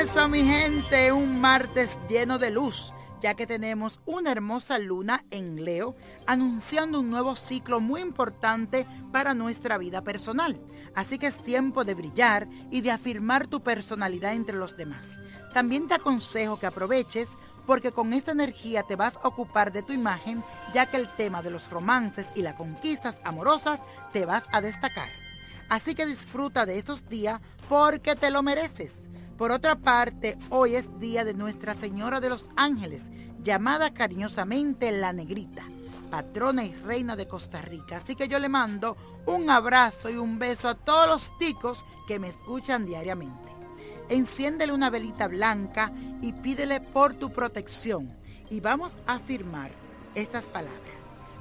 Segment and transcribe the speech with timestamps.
[0.00, 5.64] Eso, mi gente, un martes lleno de luz, ya que tenemos una hermosa luna en
[5.64, 5.94] Leo,
[6.26, 10.60] anunciando un nuevo ciclo muy importante para nuestra vida personal.
[10.94, 15.16] Así que es tiempo de brillar y de afirmar tu personalidad entre los demás.
[15.54, 17.30] También te aconsejo que aproveches
[17.66, 20.44] porque con esta energía te vas a ocupar de tu imagen,
[20.74, 23.80] ya que el tema de los romances y las conquistas amorosas
[24.12, 25.08] te vas a destacar.
[25.70, 29.05] Así que disfruta de estos días porque te lo mereces.
[29.36, 33.10] Por otra parte, hoy es día de Nuestra Señora de los Ángeles,
[33.42, 35.62] llamada cariñosamente la Negrita,
[36.10, 37.98] patrona y reina de Costa Rica.
[37.98, 38.96] Así que yo le mando
[39.26, 43.52] un abrazo y un beso a todos los ticos que me escuchan diariamente.
[44.08, 48.16] Enciéndele una velita blanca y pídele por tu protección.
[48.48, 49.70] Y vamos a afirmar
[50.14, 50.80] estas palabras.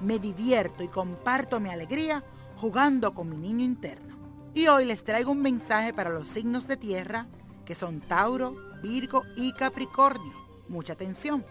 [0.00, 2.22] Me divierto y comparto mi alegría
[2.56, 4.16] jugando con mi niño interno.
[4.54, 7.26] Y hoy les traigo un mensaje para los signos de tierra
[7.70, 10.32] que son Tauro, Virgo y Capricornio.
[10.66, 11.44] Mucha atención.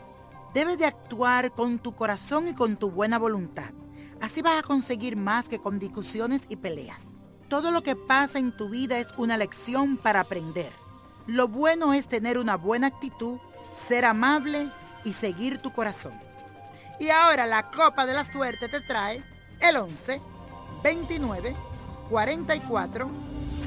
[0.53, 3.70] Debes de actuar con tu corazón y con tu buena voluntad.
[4.20, 7.06] Así vas a conseguir más que con discusiones y peleas.
[7.48, 10.73] Todo lo que pasa en tu vida es una lección para aprender.
[11.26, 13.38] Lo bueno es tener una buena actitud,
[13.73, 14.70] ser amable
[15.06, 16.20] y seguir tu corazón.
[17.00, 19.23] Y ahora la copa de la suerte te trae
[19.61, 20.20] el 11,
[20.83, 21.56] 29,
[22.09, 23.09] 44,